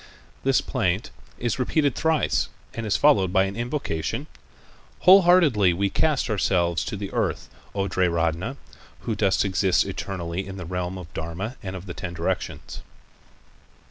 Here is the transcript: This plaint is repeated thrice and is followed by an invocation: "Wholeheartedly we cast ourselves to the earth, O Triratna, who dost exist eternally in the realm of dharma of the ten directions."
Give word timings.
This 0.43 0.61
plaint 0.61 1.11
is 1.37 1.59
repeated 1.59 1.93
thrice 1.93 2.49
and 2.73 2.87
is 2.87 2.97
followed 2.97 3.31
by 3.31 3.43
an 3.43 3.55
invocation: 3.55 4.25
"Wholeheartedly 5.01 5.73
we 5.73 5.91
cast 5.91 6.27
ourselves 6.27 6.83
to 6.85 6.97
the 6.97 7.11
earth, 7.13 7.49
O 7.75 7.87
Triratna, 7.87 8.57
who 9.01 9.13
dost 9.13 9.45
exist 9.45 9.85
eternally 9.85 10.47
in 10.47 10.57
the 10.57 10.65
realm 10.65 10.97
of 10.97 11.13
dharma 11.13 11.55
of 11.61 11.85
the 11.85 11.93
ten 11.93 12.15
directions." 12.15 12.81